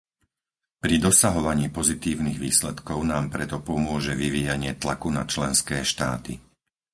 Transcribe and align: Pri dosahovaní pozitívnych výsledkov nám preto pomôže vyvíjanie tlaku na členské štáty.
Pri 0.83 0.95
dosahovaní 1.05 1.67
pozitívnych 1.77 2.39
výsledkov 2.45 2.97
nám 3.11 3.25
preto 3.35 3.57
pomôže 3.69 4.13
vyvíjanie 4.23 4.71
tlaku 4.83 5.09
na 5.17 5.23
členské 5.33 5.77
štáty. 5.91 6.33